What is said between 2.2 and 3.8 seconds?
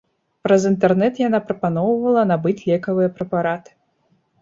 набыць лекавыя прэпараты.